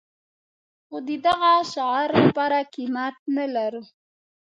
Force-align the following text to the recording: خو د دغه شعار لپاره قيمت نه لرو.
خو 0.85 0.97
د 1.07 1.09
دغه 1.27 1.51
شعار 1.73 2.09
لپاره 2.23 2.57
قيمت 2.73 3.15
نه 3.37 3.45
لرو. 3.55 3.83